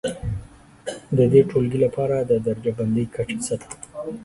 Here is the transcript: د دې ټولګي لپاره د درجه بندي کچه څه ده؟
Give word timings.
د 1.17 1.19
دې 1.31 1.41
ټولګي 1.49 1.79
لپاره 1.85 2.15
د 2.29 2.31
درجه 2.47 2.71
بندي 2.79 3.03
کچه 3.13 3.37
څه 3.45 3.53
ده؟ 3.61 3.67